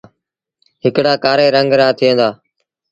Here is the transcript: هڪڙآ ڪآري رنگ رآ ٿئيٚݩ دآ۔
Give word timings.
هڪڙآ 0.83 1.13
ڪآري 1.23 1.47
رنگ 1.55 1.69
رآ 1.79 1.87
ٿئيٚݩ 1.97 2.17
دآ۔ 2.19 2.29